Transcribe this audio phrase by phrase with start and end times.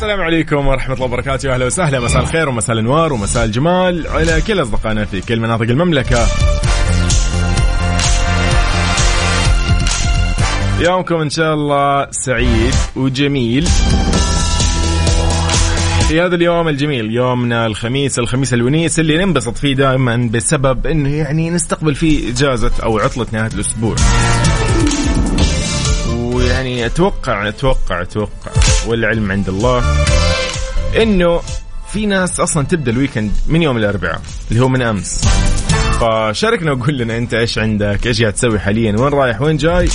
[0.00, 1.54] السلام عليكم ورحمة الله وبركاته.
[1.54, 2.00] أهلا وسهلا.
[2.00, 4.06] مساء الخير ومساء الأنوار ومساء الجمال.
[4.06, 6.26] على كل أصدقائنا في كل مناطق المملكة.
[10.80, 13.66] يومكم إن شاء الله سعيد وجميل.
[16.08, 21.50] في هذا اليوم الجميل يومنا الخميس الخميس الونيس اللي ننبسط فيه دائما بسبب إنه يعني
[21.50, 23.96] نستقبل فيه إجازة أو عطلة نهاية الأسبوع.
[26.08, 28.52] ويعني أتوقع أتوقع أتوقع
[28.86, 29.84] والعلم عند الله
[31.02, 31.40] إنه
[31.92, 35.24] في ناس أصلا تبدأ ال weekend من يوم الأربعاء اللي هو من أمس.
[36.00, 39.88] فشاركنا وقول لنا أنت إيش عندك إيش قاعد تسوي حاليا وين رايح وين جاي؟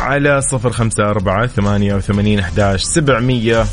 [0.00, 3.66] على صفر خمسة أربعة ثمانية وثمانين أحداش سبعمية.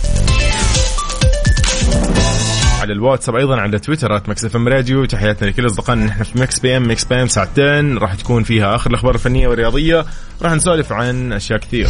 [2.81, 5.06] على الواتساب أيضا على تويتر at FM Radio.
[5.05, 7.97] تحياتنا لكل أصدقائنا نحن في Mix PM Mix PM ساعتين.
[7.97, 10.05] راح تكون فيها آخر الأخبار الفنية والرياضية.
[10.42, 11.88] راح نسولف عن أشياء كثير.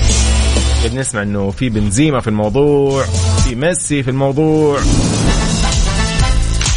[0.83, 4.80] قد نسمع إنه في بنزيما في الموضوع في ميسي في الموضوع.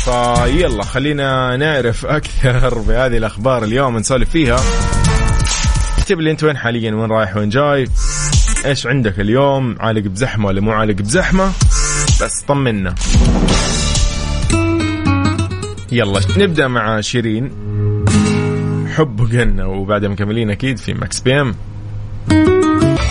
[0.04, 4.60] فيلا خلينا نعرف أكثر بهذه الأخبار اليوم نسولف فيها.
[5.98, 7.88] اكتب لي أنت وين حاليا وين رايح وين جاي.
[8.64, 11.52] إيش عندك اليوم؟ عالق بزحمة ولا مو عالق بزحمة؟
[12.22, 12.94] بس طمنا.
[15.92, 17.50] يلا نبدأ مع شيرين.
[18.96, 21.54] حب وجنة وبعدها مكملين أكيد في Mix PM.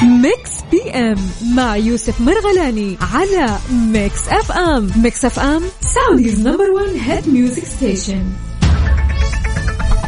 [0.03, 1.17] Mix PM
[1.55, 4.91] مع يوسف مرغلاني على Mix FM.
[4.95, 8.23] Mix FM Saudi's number 1 hit music station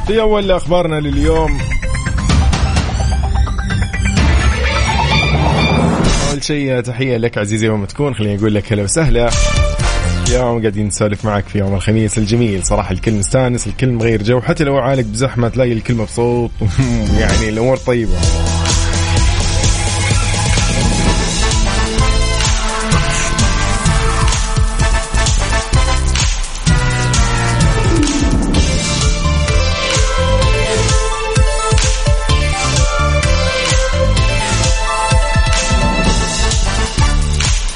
[0.07, 1.57] في أول أخبارنا لليوم.
[6.31, 8.15] أول شيء تحية لك عزيزي وما تكون.
[8.15, 9.29] خليني أقول لك هلا وسهلا.
[10.27, 12.65] اليوم قاعدين نسولف معك في يوم الخميس الجميل.
[12.65, 14.41] صراحة الكل مستانس الكل مغير جو.
[14.41, 16.51] حتى لو عالق بزحمة تلاقي الكل مبسوط.
[17.19, 18.17] يعني الأمور طيبة.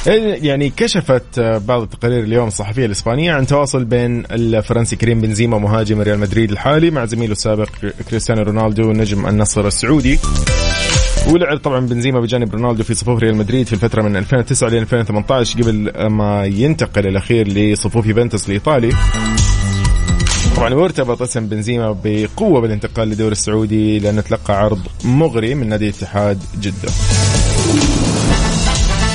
[0.08, 6.20] يعني كشفت بعض التقارير اليوم الصحفية الإسبانية عن تواصل بين الفرنسي كريم بنزيما مهاجم ريال
[6.20, 7.70] مدريد الحالي مع زميله السابق
[8.10, 10.20] كريستيانو رونالدو نجم النصر السعودي.
[11.28, 15.62] ولعب طبعا بنزيما بجانب رونالدو في صفوف ريال مدريد في الفترة من 2009 ل 2018
[15.62, 18.94] قبل ما ينتقل الأخير لصفوف يوفنتوس الإيطالي.
[20.56, 26.40] طبعا وارتبط اسم بنزيما بقوة بالانتقال للدوري السعودي لأنه تلقى عرض مغري من نادي اتحاد
[26.62, 26.92] جدة.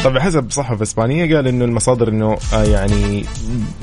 [0.04, 3.24] طبعا حسب صحف إسبانية قال إنه المصادر إنه آه يعني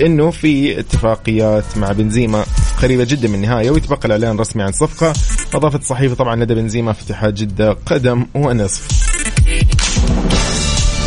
[0.01, 2.45] إنه في اتفاقيات مع بنزيما
[2.81, 5.13] قريبة جدا من النهاية ويتبقى الإعلان الرسمي عن صفقة.
[5.53, 8.87] أضافت الصحيفه طبعا لدى بنزيما في اتحاد جدة قدم ونصف.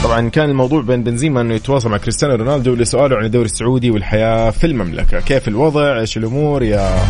[0.05, 4.51] طبعا كان الموضوع بين بنزيما إنه يتواصل مع كريستيانو رونالدو لسؤاله عن الدوري السعودي والحياة
[4.51, 7.05] في المملكة، كيف الوضع؟ إيش الأمور؟ يا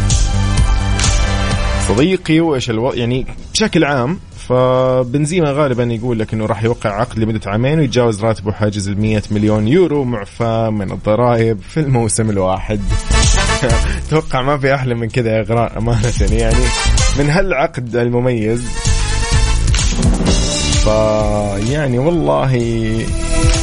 [1.89, 4.19] صديقي وإيش الوضع يعني بشكل عام
[4.51, 9.23] فبنزيما غالبا يقول لك إنه راح يوقع عقد لمدة عامين ويتجاوز راتبه حاجز ال 100
[9.31, 12.81] مليون يورو معفى من الضرائب في الموسم الواحد.
[14.07, 16.65] أتوقع ما في أحلى من كذا إغراء أمانة يعني.
[17.19, 18.63] من هالعقد المميز.
[20.85, 22.57] فيعني والله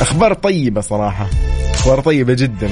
[0.02, 1.28] أخبار طيبة صراحة
[1.74, 2.70] أخبار طيبة جدا.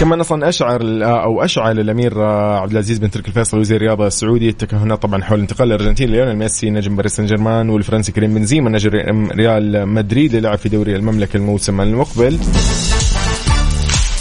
[0.00, 5.02] كمان أصلا أشعر أو أشعل الأمير عبد العزيز بن تركي الفيصل وزير الرياضه السعودي التكهنات
[5.02, 9.88] طبعا حول انتقال الارجنتيني ليونيل ميسي نجم باريس سان جيرمان والفرنسي كريم بنزيما نجم ريال
[9.88, 12.38] مدريد اللي لعب في دوري المملكة الموسم المقبل.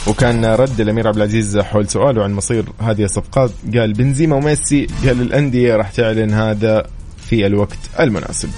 [0.08, 3.52] وكان رد الأمير عبد العزيز حول سؤاله عن مصير هذه الصفقات.
[3.76, 6.86] قال بنزيما وميسي قال الأندية راح تعلن هذا
[7.18, 8.50] في الوقت المناسب.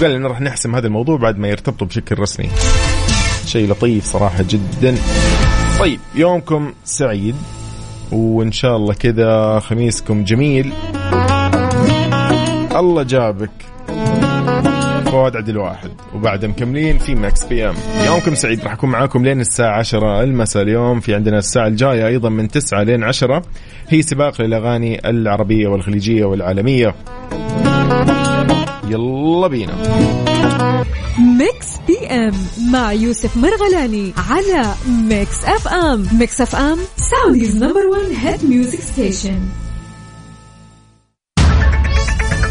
[0.00, 2.48] وقال انه راح نحسم هذا الموضوع بعد ما يرتبطوا بشكل رسمي.
[3.46, 4.94] شيء لطيف صراحة جدا.
[5.78, 7.36] طيب يومكم سعيد
[8.12, 10.72] وإن شاء الله كذا خميسكم جميل.
[12.76, 13.50] الله جابك.
[15.06, 17.74] فؤاد عدل واحد وبعد مكملين في Mix PM
[18.06, 22.28] يومكم سعيد راح أكون معاكم لين الساعة 10 المساء اليوم في عندنا الساعة الجاية أيضا
[22.28, 23.42] من 9 لين 10
[23.88, 26.94] هي سباق للأغاني العربية والخليجية والعالمية.
[28.90, 29.74] يلا بينا.
[31.18, 32.32] Mix PM
[32.72, 39.40] مع يوسف مرغلاني على Mix FM Mix FM Saudi's number 1 hit music station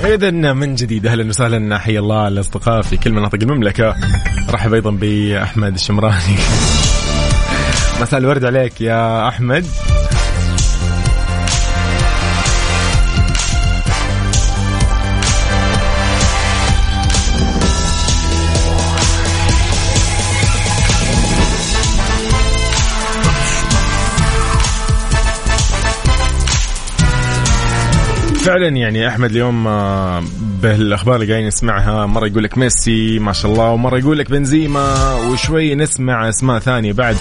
[0.05, 3.95] اذا من جديد أهلا وسهلا حيا الله الأصدقاء في كل مناطق المملكة.
[4.49, 6.35] رحب أيضا بأحمد الشمراني.
[8.01, 9.65] مساء الورد عليك يا أحمد.
[28.39, 30.23] فعلا يعني أحمد اليوم آه،
[30.61, 35.13] بالاخبار اللي قاعدين نسمعها مرة يقول لك ميسي ما شاء الله ومرة يقول لك بنزيما
[35.13, 37.15] وشوي نسمع أسماء ثانية بعد.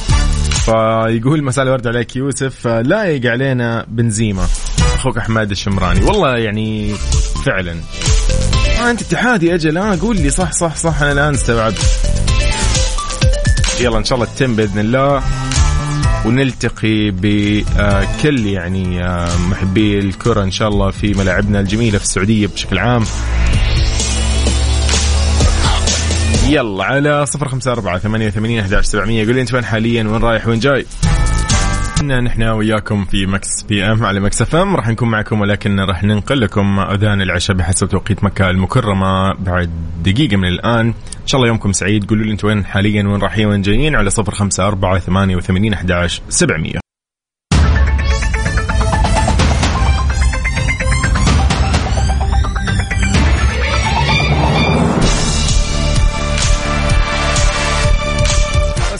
[0.64, 4.46] فيقول مساء الورد عليك يوسف آه، لايق علينا بنزيما.
[4.94, 6.04] أخوك أحمد الشمراني.
[6.04, 6.94] والله يعني
[7.46, 7.76] فعلا.
[8.80, 9.78] آه أنت اتحادي أجل.
[9.78, 11.84] آه قول لي صح صح صح أنا الآن استوعبت.
[13.80, 15.22] يلا إن شاء الله تتم بإذن الله.
[16.26, 22.78] ونلتقي بكل يعني آه، محبي الكرة إن شاء الله في ملاعبنا الجميلة في السعودية بشكل
[22.78, 23.04] عام.
[26.48, 29.26] يلا على صفر خمسة أربعة ثمانية وثمانين أحد سبعمية.
[29.26, 30.86] قول لي أنت وين حاليا؟ وين رايح؟ وين جاي؟
[32.00, 34.76] كنا نحن وياكم في Mix PM على Mix FM.
[34.76, 39.70] راح نكون معكم ولكن راح ننقل لكم أذان العشاء بحسب توقيت مكة المكرمة بعد
[40.04, 40.86] دقيقة من الآن.
[40.86, 42.04] إن شاء الله يومكم سعيد.
[42.04, 46.87] قولوا لي أنتم وين حاليا وين رايحين وين جايين على 05 4 88 11 700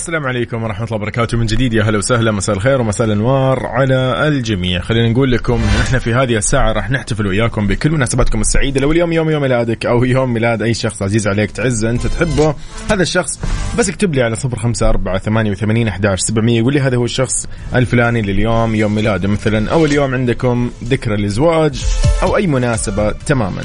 [0.08, 1.38] السلام عليكم ورحمة الله وبركاته.
[1.38, 2.32] من جديد يا هلا وسهلا.
[2.32, 4.80] مساء الخير ومساء الأنوار على الجميع.
[4.80, 8.80] خلينا نقول لكم نحن في هذه الساعة راح نحتفل وياكم بكل مناسباتكم السعيدة.
[8.80, 12.54] لو اليوم يوم يوم ميلادك أو يوم ميلاد أي شخص عزيز عليك تعزه أنت تحبه
[12.90, 13.40] هذا الشخص
[13.78, 16.58] بس اكتب لي على صفر خمسة أربعة ثمانية وثمانين أحداش سبعمية.
[16.58, 21.84] يقول لي هذا هو الشخص الفلاني لليوم يوم ميلاده مثلا أو اليوم عندكم ذكرى الزواج
[22.22, 23.62] أو أي مناسبة تماما.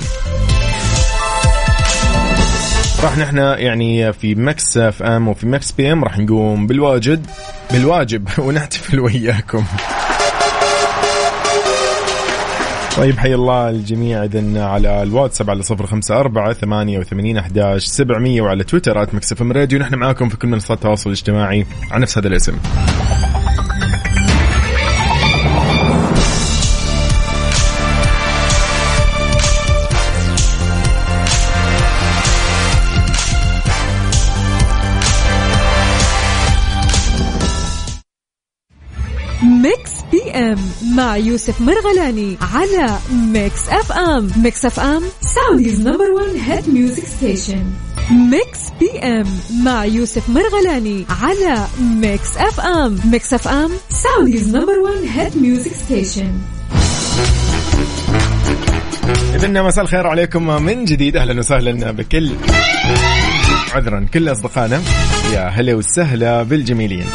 [3.04, 7.28] راح نحن يعني في Mix FM وفي Mix PM راح نقوم بالواجد
[7.72, 9.64] بالواجب ونحتفل وياكم
[12.98, 18.42] طيب حي الله الجميع اذا على الواتساب على صفر خمسة أربعة ثمانية وثمانين أحداش سبعمية
[18.42, 19.80] وعلى تويتر at MixFM Radio.
[19.80, 22.58] نحن معاكم في كل منصات التواصل الاجتماعي على نفس هذا الاسم.
[40.96, 47.64] مع يوسف مرغلاني على Mix FM Mix FM Saudi's number 1 hit music station
[48.12, 49.26] Mix PM
[49.64, 56.32] مع يوسف مرغلاني على Mix FM Mix FM Saudi's number 1 hit music station
[59.36, 61.18] إذن مساء الخير عليكم من جديد.
[61.18, 62.32] أهلا وسهلا بكل
[63.74, 64.82] عذرا كل أصدقائنا.
[65.34, 67.06] يا هلا وسهلا بالجميلين.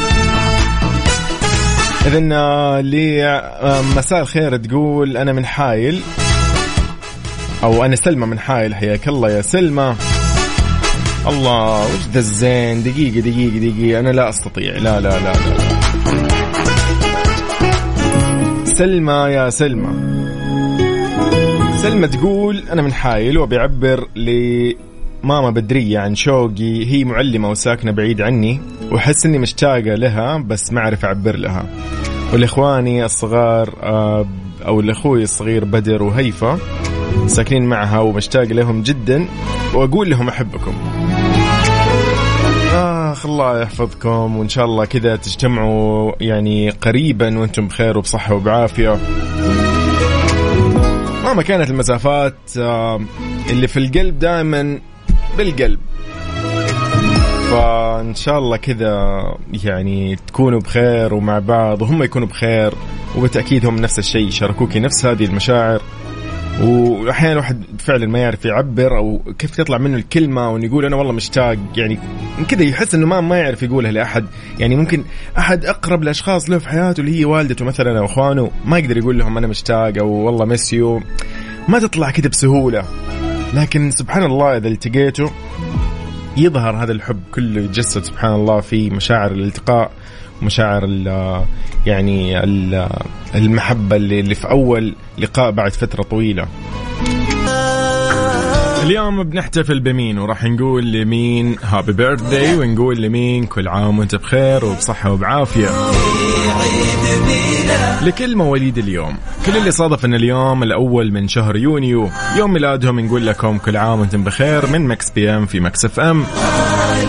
[2.05, 6.01] إذن آه، لي آه، مساء الخير تقول أنا من حايل
[7.63, 9.95] أو أنا سلمى من حايل حياك الله يا سلمى.
[11.27, 14.77] الله وش ذا الزين؟ دقيقة دقيقة دقيقة أنا لا أستطيع.
[14.77, 15.33] لا لا لا, لا.
[18.65, 20.19] سلمى يا سلمى.
[21.77, 26.85] سلمى تقول أنا من حايل وبيعبر لماما بدرية عن شوقي.
[26.85, 28.59] هي معلمة وساكنة بعيد عني.
[28.91, 31.65] وأحس إني مشتاقة لها بس ما أعرف أعبر لها.
[32.33, 34.25] والإخواني الصغار آه،
[34.65, 36.59] أو الأخوي الصغير بدر وهيفا
[37.27, 39.25] ساكنين معها ومشتاق لهم جدا
[39.73, 40.73] وأقول لهم أحبكم.
[42.73, 48.97] آخ الله يحفظكم وإن شاء الله كذا تجتمعوا يعني قريبا وأنتم بخير وبصحة وبعافية.
[51.23, 53.01] مهما كانت المسافات آه،
[53.49, 54.79] اللي في القلب دائما
[55.37, 55.79] بالقلب.
[57.49, 59.21] فإن شاء الله كذا
[59.63, 62.73] يعني تكونوا بخير ومع بعض وهم يكونوا بخير
[63.17, 65.81] وبالتأكيد هم نفس الشيء يشاركوكي نفس هذه المشاعر.
[66.61, 71.13] واحيانا الواحد فعلا ما يعرف يعبر أو كيف تطلع منه الكلمة وإنه يقول أنا والله
[71.13, 71.99] مشتاق يعني
[72.47, 74.25] كذا يحس إنه ما ما يعرف يقولها لأحد.
[74.59, 75.03] يعني ممكن
[75.37, 79.19] أحد أقرب الاشخاص له في حياته اللي هي والدته مثلا أو إخوانه ما يقدر يقول
[79.19, 81.01] لهم أنا مشتاق أو والله مسيو
[81.67, 82.83] ما تطلع كذا بسهولة.
[83.53, 85.29] لكن سبحان الله إذا التقيتوا
[86.37, 89.91] يظهر هذا الحب كله يتجسد سبحان الله في مشاعر الالتقاء
[90.41, 91.07] مشاعر ال
[91.85, 92.89] يعني ال
[93.35, 96.47] المحبة اللي, في أول لقاء بعد فترة طويلة.
[98.83, 105.11] اليوم بنحتفل بمين؟ وراح نقول لمين؟ هابي بيرثداي ونقول لمين كل عام وانت بخير وبصحة
[105.11, 105.69] وبعافية.
[108.01, 109.17] لكل مواليد اليوم.
[109.45, 113.99] كل اللي صادف إن اليوم الأول من شهر يونيو يوم ميلادهم نقول لكم كل عام
[113.99, 116.25] وأنتم بخير من Mix PM في Mix FM.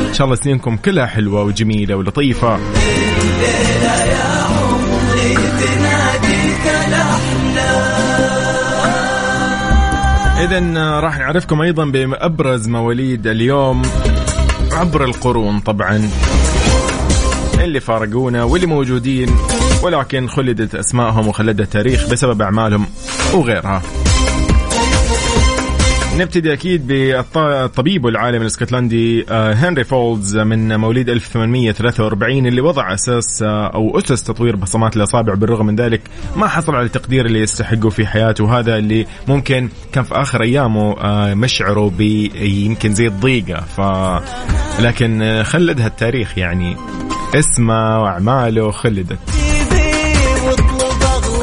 [0.09, 2.59] إن شاء الله سنينكم كلها حلوة وجميلة ولطيفة.
[10.41, 13.83] إذا آه، راح نعرفكم أيضا بأبرز مواليد اليوم
[14.73, 16.11] عبر القرون طبعا.
[17.65, 19.29] اللي فارقونا واللي موجودين
[19.83, 22.87] ولكن خلدت أسمائهم وخلدها التاريخ بسبب أعمالهم
[23.35, 23.83] وغيرها.
[26.19, 33.67] نبتدي أكيد بالطبيب والعالم الإسكتلندي آه، هنري فولدز من مواليد 1843 اللي وضع أساس آه،
[33.67, 36.01] أو أسس تطوير بصمات الإصابع بالرغم من ذلك
[36.37, 41.01] ما حصل على التقدير اللي يستحقه في حياته هذا اللي ممكن كان في آخر أيامه
[41.01, 41.93] آه، مشعره
[42.41, 43.61] يمكن زي الضيقة.
[43.61, 43.81] ف
[44.81, 46.77] لكن خلدها التاريخ يعني.
[47.35, 49.19] اسمه وأعماله خلدت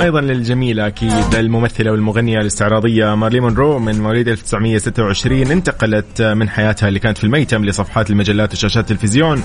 [0.02, 7.00] أيضا للجميله أكيد الممثلة والمغنية الاستعراضية مارلي مونرو من مواليد 1926 انتقلت من حياتها اللي
[7.00, 9.44] كانت في الميتم لصفحات المجلات وشاشات التلفزيون.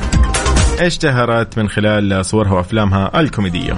[0.81, 3.73] اشتهرت من خلال صورها وأفلامها الكوميدية.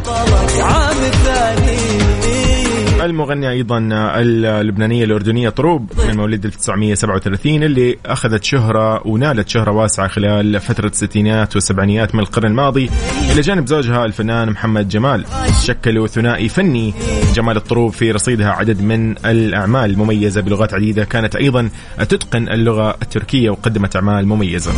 [3.05, 3.89] المغنية أيضا
[4.21, 11.55] اللبنانية الأردنية طروب من مواليد 1937 اللي أخذت شهرة ونالت شهرة واسعة خلال فترة الستينات
[11.55, 12.91] والسبعينيات من القرن الماضي.
[13.33, 15.25] إلى جانب زوجها الفنان محمد جمال
[15.65, 16.95] شكلوا ثنائي فني
[17.35, 23.51] جمال الطروب في رصيدها عدد من الأعمال المميزة بلغات عديدة كانت أيضا تتقن اللغة التركية
[23.51, 24.73] وقدمت أعمال مميزة.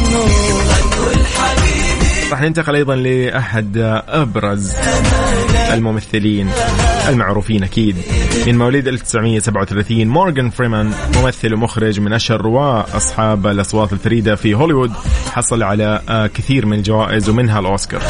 [2.30, 3.76] راح ننتقل أيضا لأحد
[4.08, 4.72] أبرز
[5.72, 6.50] الممثلين
[7.08, 7.96] المعروفين أكيد.
[8.46, 14.92] من مواليد 1937 مورغان فريمان ممثل ومخرج من أشهر رواة أصحاب الأصوات الفريدة في هوليوود
[15.32, 16.00] حصل على
[16.34, 18.02] كثير من الجوائز ومنها الأوسكار.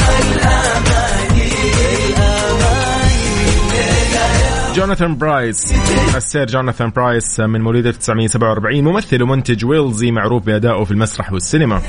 [4.74, 5.74] جوناثان برايس
[6.16, 11.82] السير جوناثان برايس من مواليد 1947 ممثل ومنتج ويلزي معروف بأدائه في المسرح والسينما.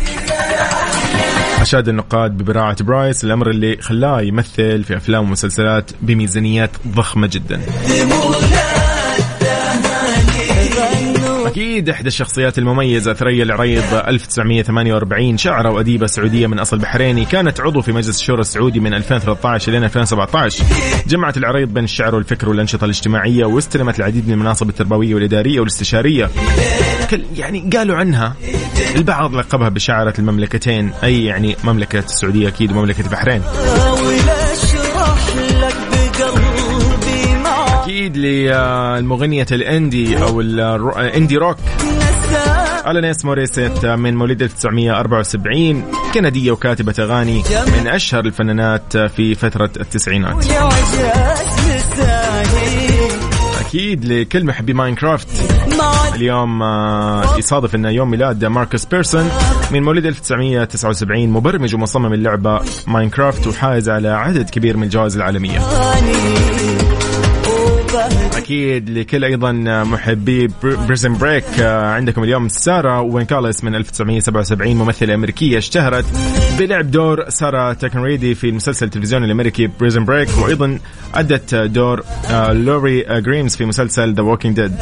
[1.62, 7.62] أشاد النقاد ببراعة برايس الأمر اللي خلاه يمثل في أفلام ومسلسلات بميزانيات ضخمة جدا.
[11.48, 17.82] أكيد إحدى الشخصيات المميزة ثريا العريض 1948 شاعرة وأديبة سعودية من أصل بحريني كانت عضو
[17.82, 20.64] في مجلس الشورى السعودي من 2013 إلى 2017
[21.08, 26.30] جمعت العريض بين الشعر والفكر والأنشطة الاجتماعية واستلمت العديد من المناصب التربوية والإدارية والاستشارية.
[27.36, 28.36] يعني قالوا عنها.
[28.96, 30.92] البعض لقبها بشاعرة المملكتين.
[31.04, 33.42] أي يعني مملكة السعودية أكيد ومملكة البحرين
[37.84, 41.58] أكيد للمغنية ال indie أو ال indie rock.
[42.88, 45.84] ألانيس موريسيت من مواليد 1974
[46.14, 47.44] كندية وكاتبة أغاني
[47.80, 50.46] من أشهر الفنانات في فترة التسعينات.
[53.68, 55.28] أكيد لكل محبي Minecraft.
[56.16, 59.30] اليوم آه، يصادف انه يوم ميلاد ماركوس بيرسون
[59.72, 65.60] من مواليد 1979 مبرمج ومصمم اللعبة Minecraft وحائز على عدد كبير من الجوائز العالمية.
[68.38, 69.52] أكيد لكل أيضا
[69.84, 76.06] محبي Prison Break آه، عندكم اليوم سارة وين كاليز من 1977 ممثلة أمريكية اشتهرت
[76.60, 80.80] بلعب دور سارة تانكريدي في المسلسل التلفزيوني الأمريكي Prison Break وأيضا
[81.16, 84.76] أدت دور آه، لوري جريمز في مسلسل The Walking Dead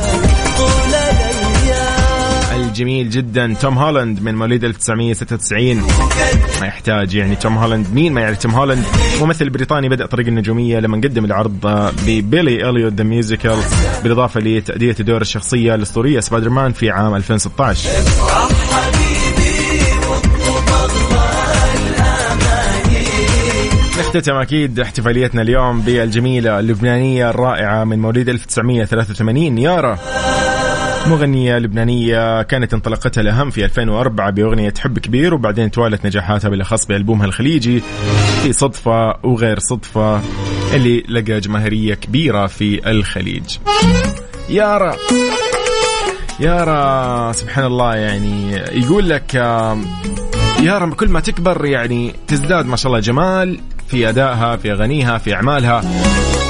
[2.76, 3.54] الجميل جدا.
[3.62, 5.76] توم هولاند من مواليد 1996
[6.62, 7.88] ما يحتاج يعني توم هولاند.
[7.94, 8.84] مين ما يعرف توم هولاند؟
[9.22, 13.58] ممثل بريطاني بدأ طريق النجومية لما قدم العرض ب Billy Elliot the Musical
[14.04, 17.90] بالإضافة لتأدية دور الشخصية الأسطورية سبايدر مان في عام 2016
[24.00, 30.00] نختتم أكيد احتفاليتنا اليوم بالجميلة اللبنانية الرائعة من مواليد 1983 يارا!
[31.08, 37.26] مغنية لبنانية كانت انطلاقتها الأهم في 2004 بأغنية حب كبير وبعدين توالت نجاحاتها بالأخص بألبومها
[37.26, 37.82] الخليجي
[38.44, 40.22] في صدفة وغير صدفة
[40.74, 43.58] اللي لقى جماهيرية كبيرة في الخليج.
[44.50, 44.96] يارا
[46.40, 48.52] يارا سبحان الله يعني.
[48.56, 49.34] يقول لك
[50.64, 55.34] يارا كل ما تكبر يعني تزداد ما شاء الله جمال في أدائها في أغانيها في
[55.34, 55.82] أعمالها.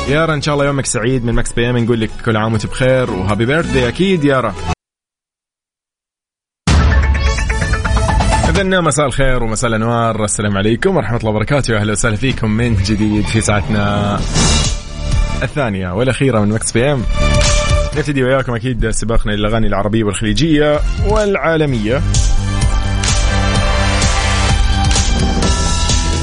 [0.08, 1.77] يارا إن شاء الله يومك سعيد من Mix PM.
[1.78, 4.56] نقول لك كل عام وأنت بخير و happy birthday أكيد يارا
[8.50, 10.24] إذن مساء الخير ومساء الأنوار.
[10.24, 11.78] السلام عليكم ورحمة الله وبركاته.
[11.78, 14.16] أهلا وسهلا فيكم من جديد في ساعتنا
[15.44, 17.04] الثانية والأخيرة من Mix PM.
[17.98, 22.02] نبتدي وياكم أكيد سباقنا للأغاني العربية والخليجية والعالمية.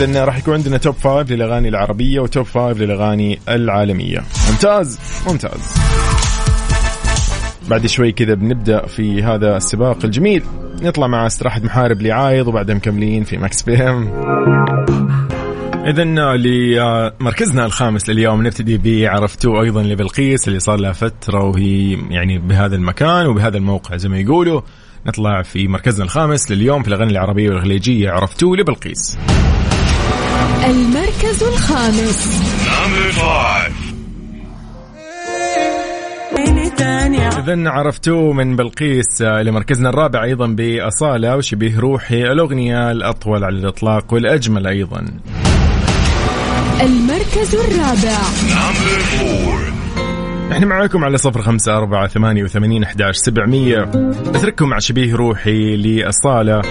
[0.02, 4.22] إذن راح يكون عندنا top five للأغاني العربية و top five للأغاني العالمية.
[4.50, 5.74] ممتاز ممتاز.
[7.68, 10.42] بعد شوي كذا بنبدأ في هذا السباق الجميل.
[10.82, 14.08] نطلع مع استراحة محارب لعايض وبعدها مكملين في ماكس بي إم.
[15.86, 16.04] اذا
[16.36, 23.26] لمركزنا الخامس لليوم نبتدي بعرفتوه أيضا لبلقيس اللي صار لها فترة وهي يعني بهذا المكان
[23.26, 24.60] وبهذا الموقع زي ما يقولوا.
[25.06, 29.18] نطلع في مركزنا الخامس لليوم في الأغاني العربية والخليجية عرفتوه لبلقيس.
[30.64, 32.42] المركز الخامس.
[37.38, 44.66] إذا عرفتوه من بلقيس لمركزنا الرابع أيضا بأصالة وشبيه روحي الأغنية الأطول على الإطلاق والأجمل
[44.66, 45.06] أيضا.
[46.80, 48.18] المركز الرابع.
[50.52, 53.90] إحنا معاكم على صفر خمسة أربعة ثمانية وثمانين أحداش سبعمية.
[54.34, 56.62] أترككم مع شبيه روحي لأصالة.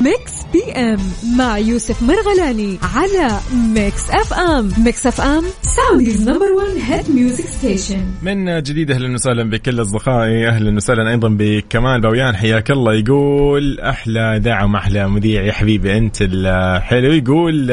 [0.00, 0.98] Mix PM
[1.38, 3.40] مع يوسف مرغلاني على
[3.74, 9.80] Mix FM Mix FM Saudi's number 1 hit music station من جديد أهلا وسهلا بكل
[9.82, 12.36] أصدقائي أهلا وسهلا أيضا بكمال باويان.
[12.36, 12.94] حياك الله.
[12.94, 15.98] يقول أحلى دعم أحلى مذيع يا حبيبي.
[15.98, 17.12] أنت الحلو.
[17.12, 17.66] يقول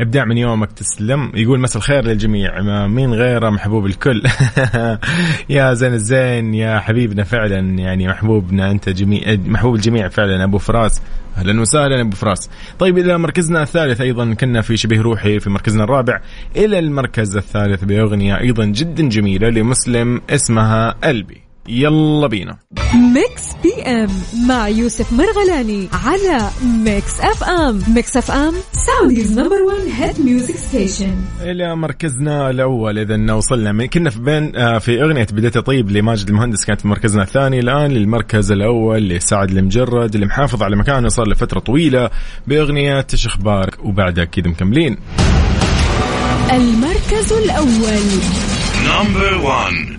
[0.00, 1.32] ابداع من يومك تسلم.
[1.34, 2.60] يقول مساء الخير للجميع.
[2.86, 4.22] مين غيره محبوب الكل.
[5.48, 7.58] يا زين الزين يا حبيبنا فعلا.
[7.58, 10.44] يعني محبوبنا أنت جميع محبوب الجميع فعلا.
[10.44, 11.02] أبو فراس.
[11.36, 12.50] أهلا وسهلا أبو فراس.
[12.78, 14.34] طيب إلى مركزنا الثالث أيضا.
[14.34, 16.20] كنا في شبه روحي في مركزنا الرابع.
[16.56, 22.58] إلى المركز الثالث بأغنية أيضا جدا جميلة لمسلم اسمها قلبي يلا بينا.
[22.94, 24.08] Mix PM
[24.48, 26.50] مع يوسف مرغلاني على
[26.84, 32.98] Mix FM Mix FM Saudi's number 1 hit music station إلى مركزنا الأول.
[32.98, 36.88] إذا وصلنا من كنا في بين آه، في أغنية بديت طيب لماجد المهندس كانت في
[36.88, 37.58] مركزنا الثاني.
[37.60, 41.08] الآن للمركز الأول لسعد لمجرد اللي محافظ على مكانه.
[41.08, 42.10] صار لفتره طويلة
[42.46, 44.98] بأغنية إيش أخبارك وبعدها كذا مكملين.
[46.52, 48.08] المركز الأول.
[48.88, 49.98] Number one.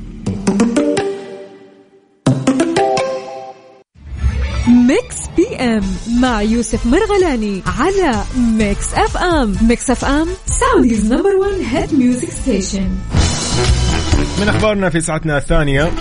[4.69, 5.83] Mix PM
[6.21, 12.89] مع يوسف مرغلاني على Mix FM Mix FM Saudi's number 1 hit music station
[14.41, 15.91] من أخبارنا في ساعتنا الثانية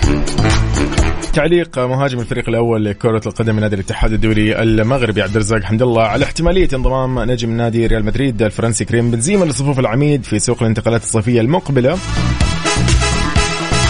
[1.33, 6.03] تعليق مهاجم الفريق الأول لكرة القدم من نادي الاتحاد الدولي المغربي عبد الرزاق حمد الله
[6.03, 11.03] على احتمالية انضمام نجم نادي ريال مدريد الفرنسي كريم بنزيما لصفوف العميد في سوق الانتقالات
[11.03, 11.97] الصيفية المقبلة.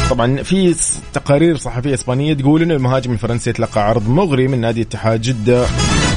[0.10, 0.76] طبعا في
[1.14, 5.66] تقارير صحفية إسبانية تقول إنه المهاجم الفرنسي تلقى عرض مغري من نادي اتحاد جدة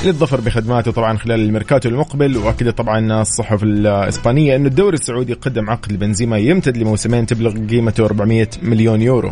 [0.04, 5.92] للظفر بخدماته طبعا خلال الميركاتو المقبل واكدت طبعا الصحف الإسبانية إنه الدوري السعودي قدم عقد
[5.92, 9.30] لبنزيما يمتد لموسمين تبلغ قيمته 400 مليون يورو.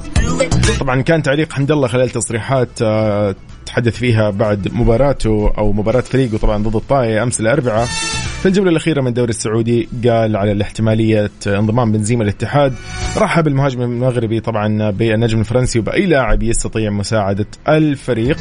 [0.81, 3.35] طبعا كان تعليق حمد الله خلال تصريحات آه،
[3.67, 7.89] تحدث فيها بعد مباراته أو مباراة فريقه طبعا ضد الطائي أمس الأربعاء
[8.41, 12.75] في الجولة الأخيرة من الدوري السعودي قال على الاحتمالية انضمام بنزيما للاتحاد.
[13.17, 18.37] رحب المهاجم المغربي طبعا بالنجم الفرنسي وبأي لاعب يستطيع مساعدة الفريق.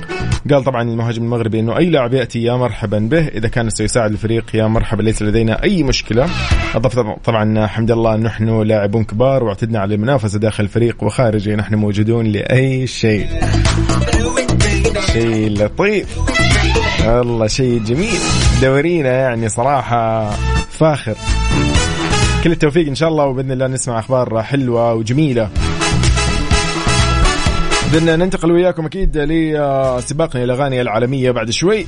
[0.51, 3.27] قال طبعا المهاجم المغربي أنه أي لاعب يأتي يا مرحبا به.
[3.27, 6.29] إذا كان سيساعد الفريق يا مرحبا ليس لدينا أي مشكلة.
[6.75, 12.25] أضاف طبعا حمد الله نحن لاعبون كبار واعتدنا على المنافسة داخل الفريق وخارجه نحن موجودون
[12.25, 13.27] لأي شيء.
[15.13, 16.19] شيء لطيف.
[17.07, 18.19] والله شيء جميل.
[18.61, 20.29] دورينا يعني صراحة
[20.69, 21.15] فاخر.
[22.43, 25.49] كل التوفيق إن شاء الله وبإذن الله نسمع أخبار حلوة وجميلة.
[27.93, 31.85] بدنا ننتقل وياكم أكيد لسباقنا الأغاني العالمية بعد شوي.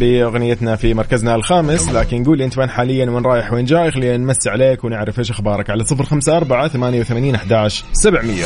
[0.00, 1.88] بأغنيتنا في مركزنا الخامس.
[1.88, 5.30] لكن قول لي أنت وين حاليا وين رايح وين جاي خلينا نمسي عليك ونعرف إيش
[5.30, 8.44] أخبارك على صفر خمسة أربعة ثمانية وثمانين أحداش سبعمية.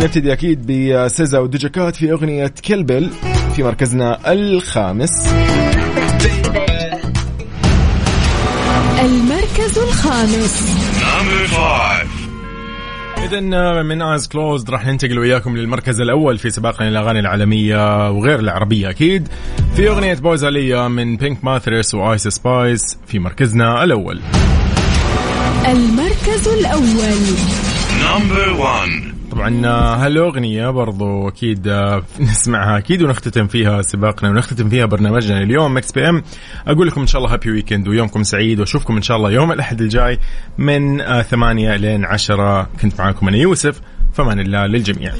[0.00, 3.10] نبتدي أكيد بسيزا ودوجاكات في أغنية كلبل
[3.56, 5.28] في مركزنا الخامس
[9.00, 12.06] المركز الخامس Number five.
[13.24, 13.40] اذا
[13.82, 19.28] من Eyes Closed راح ننتقل وياكم للمركز الأول في سباقنا الاغاني العالمية وغير العربية أكيد
[19.76, 24.20] في أغنية Boy's a Liar من PinkPantheress و Ice Spice في مركزنا الأول
[25.68, 27.20] المركز الأول
[28.00, 29.09] Number one.
[29.40, 29.66] طبعا
[30.06, 36.08] هالاغنية برضو أكيد آه، نسمعها أكيد ونختتم فيها سباقنا ونختتم فيها برنامجنا اليوم مكس بي
[36.08, 36.22] ام
[36.66, 39.80] أقول لكم إن شاء الله happy weekend ويومكم سعيد وأشوفكم إن شاء الله يوم الأحد
[39.80, 40.18] الجاي
[40.58, 42.68] من آه، ثمانية لين عشرة.
[42.82, 43.80] كنت معاكم أنا يوسف
[44.12, 45.12] في أمان الله للجميع.